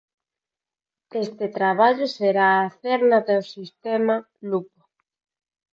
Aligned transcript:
Este 1.23 1.45
traballo 1.57 2.05
será 2.17 2.47
a 2.59 2.67
cerna 2.81 3.17
do 3.27 3.37
sistema 3.53 4.15
Lupo. 4.49 4.81